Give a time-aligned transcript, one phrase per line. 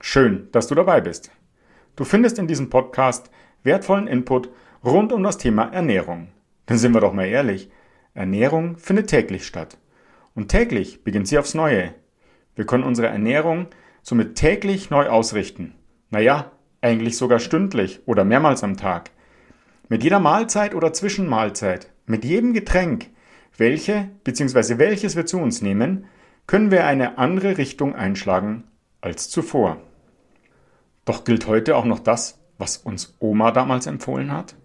[0.00, 1.32] Schön, dass du dabei bist.
[1.96, 3.30] Du findest in diesem Podcast
[3.64, 4.48] wertvollen Input
[4.84, 6.28] rund um das Thema Ernährung.
[6.68, 7.70] Denn sind wir doch mal ehrlich,
[8.14, 9.76] Ernährung findet täglich statt.
[10.34, 11.94] Und täglich beginnt sie aufs Neue.
[12.54, 13.66] Wir können unsere Ernährung
[14.02, 15.74] somit täglich neu ausrichten.
[16.10, 19.10] Naja, eigentlich sogar stündlich oder mehrmals am Tag.
[19.88, 23.06] Mit jeder Mahlzeit oder Zwischenmahlzeit, mit jedem Getränk,
[23.56, 24.78] welche bzw.
[24.78, 26.04] welches wir zu uns nehmen,
[26.46, 28.64] können wir eine andere Richtung einschlagen
[29.00, 29.80] als zuvor.
[31.08, 34.56] Doch gilt heute auch noch das, was uns Oma damals empfohlen hat?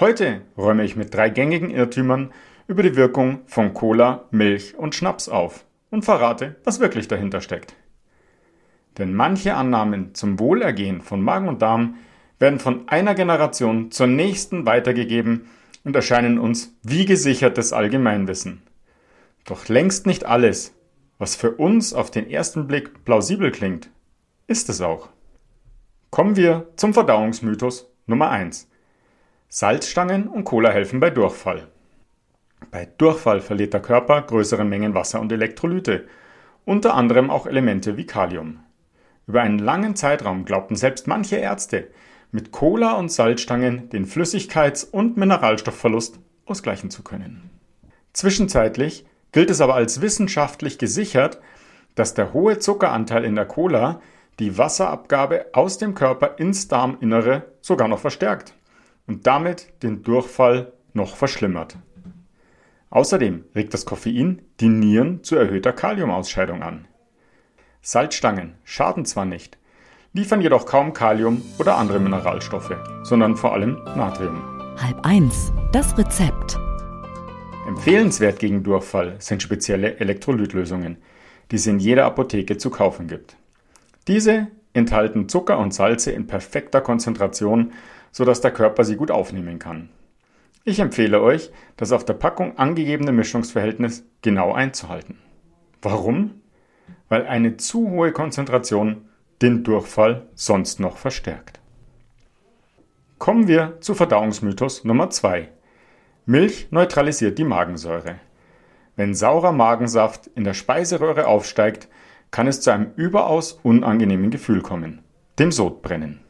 [0.00, 2.32] Heute räume ich mit drei gängigen Irrtümern
[2.66, 7.76] über die Wirkung von Cola, Milch und Schnaps auf und verrate, was wirklich dahinter steckt.
[8.98, 11.94] Denn manche Annahmen zum Wohlergehen von Magen und Darm
[12.40, 15.46] werden von einer Generation zur nächsten weitergegeben
[15.84, 18.62] und erscheinen uns wie gesichertes Allgemeinwissen.
[19.44, 20.74] Doch längst nicht alles,
[21.18, 23.90] was für uns auf den ersten Blick plausibel klingt,
[24.48, 25.10] ist es auch.
[26.16, 28.70] Kommen wir zum Verdauungsmythos Nummer 1.
[29.50, 31.68] Salzstangen und Cola helfen bei Durchfall.
[32.70, 36.06] Bei Durchfall verliert der Körper größere Mengen Wasser und Elektrolyte,
[36.64, 38.60] unter anderem auch Elemente wie Kalium.
[39.26, 41.88] Über einen langen Zeitraum glaubten selbst manche Ärzte,
[42.30, 47.50] mit Cola und Salzstangen den Flüssigkeits- und Mineralstoffverlust ausgleichen zu können.
[48.14, 51.42] Zwischenzeitlich gilt es aber als wissenschaftlich gesichert,
[51.94, 54.00] dass der hohe Zuckeranteil in der Cola
[54.38, 58.54] die Wasserabgabe aus dem Körper ins Darminnere sogar noch verstärkt
[59.06, 61.76] und damit den Durchfall noch verschlimmert.
[62.90, 66.86] Außerdem regt das Koffein die Nieren zu erhöhter Kaliumausscheidung an.
[67.82, 69.58] Salzstangen schaden zwar nicht,
[70.12, 74.42] liefern jedoch kaum Kalium oder andere Mineralstoffe, sondern vor allem Natrium.
[74.78, 75.52] Halb eins.
[75.72, 76.58] Das Rezept.
[77.66, 80.98] Empfehlenswert gegen Durchfall sind spezielle Elektrolytlösungen,
[81.50, 83.36] die es in jeder Apotheke zu kaufen gibt.
[84.08, 87.72] Diese enthalten Zucker und Salze in perfekter Konzentration,
[88.12, 89.88] sodass der Körper sie gut aufnehmen kann.
[90.64, 95.18] Ich empfehle euch, das auf der Packung angegebene Mischungsverhältnis genau einzuhalten.
[95.80, 96.40] Warum?
[97.08, 99.08] Weil eine zu hohe Konzentration
[99.42, 101.60] den Durchfall sonst noch verstärkt.
[103.18, 105.48] Kommen wir zu Verdauungsmythos Nummer 2.
[106.26, 108.16] Milch neutralisiert die Magensäure.
[108.96, 111.88] Wenn saurer Magensaft in der Speiseröhre aufsteigt,
[112.30, 115.00] kann es zu einem überaus unangenehmen Gefühl kommen,
[115.38, 116.20] dem Sodbrennen.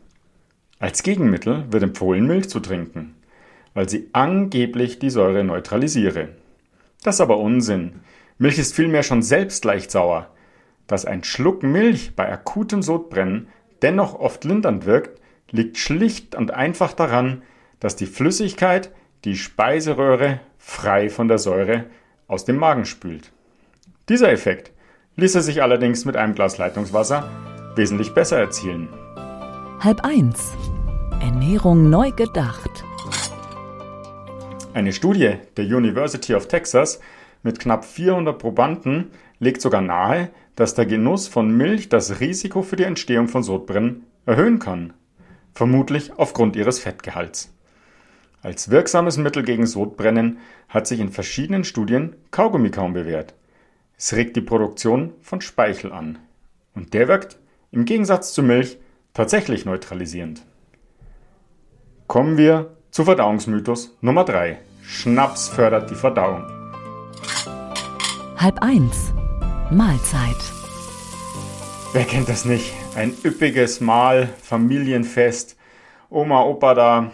[0.79, 3.15] Als Gegenmittel wird empfohlen, Milch zu trinken,
[3.75, 6.29] weil sie angeblich die Säure neutralisiere.
[7.03, 8.01] Das ist aber Unsinn.
[8.39, 10.31] Milch ist vielmehr schon selbst leicht sauer.
[10.87, 13.49] Dass ein Schluck Milch bei akutem Sodbrennen
[13.83, 15.21] dennoch oft lindernd wirkt,
[15.51, 17.43] liegt schlicht und einfach daran,
[17.81, 18.91] dass die Flüssigkeit
[19.25, 21.85] die Speiseröhre frei von der Säure
[22.29, 23.33] aus dem Magen spült.
[24.09, 24.73] Dieser Effekt
[25.17, 27.31] ließe sich allerdings mit einem Glas Leitungswasser
[27.75, 28.89] wesentlich besser erzielen.
[29.81, 30.53] Halb eins.
[31.21, 32.85] Ernährung neu gedacht.
[34.75, 37.01] Eine Studie der University of Texas
[37.43, 42.77] mit knapp 400 Probanden legt sogar nahe, dass der Genuss von Milch das Risiko für
[42.77, 44.93] die Entstehung von Sodbrennen erhöhen kann,
[45.55, 47.53] vermutlich aufgrund ihres Fettgehalts.
[48.43, 50.39] Als wirksames Mittel gegen Sodbrennen
[50.69, 53.35] hat sich in verschiedenen Studien Kaugummi kaum bewährt.
[53.99, 56.19] Es regt die Produktion von Speichel an.
[56.75, 57.39] Und der wirkt,
[57.71, 58.79] im Gegensatz zu Milch,
[59.15, 60.45] tatsächlich neutralisierend.
[62.07, 64.59] Kommen wir zu Verdauungsmythos Nummer 3.
[64.83, 66.45] Schnaps fördert die Verdauung.
[68.37, 69.15] Halb eins.
[69.71, 70.37] Mahlzeit.
[71.95, 72.75] Wer kennt das nicht?
[72.95, 75.57] Ein üppiges Mahl, Familienfest,
[76.11, 77.13] Oma, Opa da,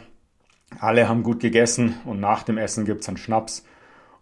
[0.81, 3.65] alle haben gut gegessen und nach dem Essen gibt's einen Schnaps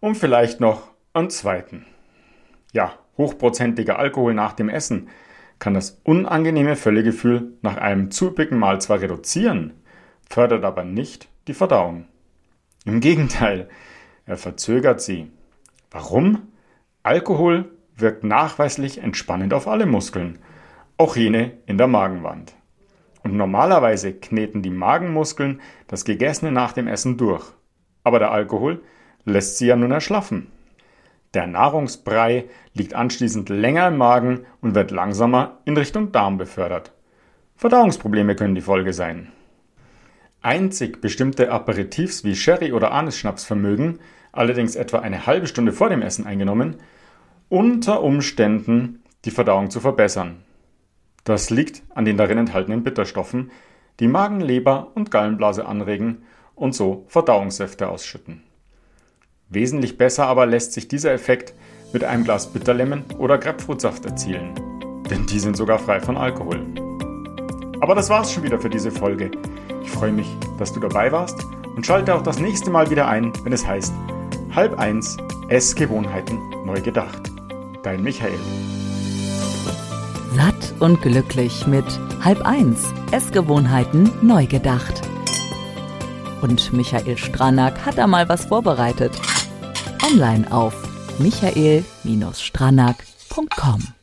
[0.00, 1.86] und vielleicht noch einen zweiten.
[2.72, 5.08] Ja, hochprozentiger Alkohol nach dem Essen
[5.58, 9.74] kann das unangenehme Völlegefühl nach einem zu üppigen Mahl zwar reduzieren,
[10.28, 12.06] fördert aber nicht die Verdauung.
[12.84, 13.68] Im Gegenteil,
[14.24, 15.30] er verzögert sie.
[15.90, 16.48] Warum?
[17.02, 20.38] Alkohol wirkt nachweislich entspannend auf alle Muskeln,
[20.96, 22.54] auch jene in der Magenwand.
[23.22, 27.44] Und normalerweise kneten die Magenmuskeln das Gegessene nach dem Essen durch.
[28.02, 28.82] Aber der Alkohol
[29.24, 30.50] lässt sie ja nun erschlaffen.
[31.34, 36.92] Der Nahrungsbrei liegt anschließend länger im Magen und wird langsamer in Richtung Darm befördert.
[37.54, 39.30] Verdauungsprobleme können die Folge sein.
[40.42, 43.98] Einzig bestimmte Aperitifs wie Sherry oder Anisschnaps vermögen,
[44.32, 46.76] allerdings etwa eine halbe Stunde vor dem Essen eingenommen,
[47.48, 50.42] unter Umständen die Verdauung zu verbessern.
[51.24, 53.50] Das liegt an den darin enthaltenen Bitterstoffen,
[54.00, 56.22] die Magen, Leber und Gallenblase anregen
[56.54, 58.42] und so Verdauungssäfte ausschütten.
[59.52, 61.54] Wesentlich besser aber lässt sich dieser Effekt
[61.92, 64.54] mit einem Glas Bitterlemon oder Grapefruitsaft erzielen,
[65.10, 66.64] denn die sind sogar frei von Alkohol.
[67.80, 69.32] Aber das war's schon wieder für diese Folge.
[69.82, 70.28] Ich freue mich,
[70.60, 71.44] dass du dabei warst
[71.74, 73.92] und schalte auch das nächste Mal wieder ein, wenn es heißt
[74.54, 75.16] Halb eins
[75.48, 77.32] Essgewohnheiten neu gedacht.
[77.82, 78.38] Dein Michael.
[80.36, 81.84] Satt und glücklich mit
[82.22, 85.02] Halb eins Essgewohnheiten neu gedacht.
[86.40, 89.10] Und Michael Stranack hat da mal was vorbereitet.
[90.10, 90.74] Online auf
[91.18, 93.99] michael-stranack.com.